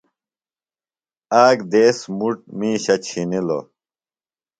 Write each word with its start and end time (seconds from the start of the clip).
آک 1.43 1.57
دیس 1.71 1.97
مُٹ 2.17 2.37
میشہ 2.57 2.95
چِھنلوۡ۔ 3.05 3.65